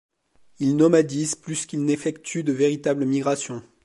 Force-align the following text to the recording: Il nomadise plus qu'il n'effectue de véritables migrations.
Il 0.57 0.77
nomadise 0.77 1.35
plus 1.35 1.67
qu'il 1.67 1.85
n'effectue 1.85 2.43
de 2.43 2.51
véritables 2.51 3.05
migrations. 3.05 3.61